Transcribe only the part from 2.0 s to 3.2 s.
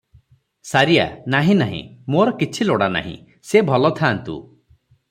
ମୋର କିଛି ଲୋଡ଼ା ନାହିଁ,